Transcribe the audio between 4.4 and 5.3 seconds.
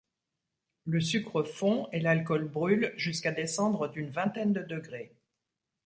de degrés.